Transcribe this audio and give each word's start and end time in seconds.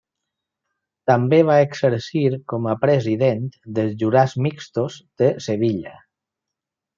També 1.09 1.41
va 1.49 1.57
exercir 1.65 2.23
com 2.53 2.65
a 2.71 2.75
president 2.85 3.45
dels 3.79 3.93
Jurats 4.01 4.35
Mixtos 4.47 4.97
de 5.25 5.31
Sevilla. 5.51 5.95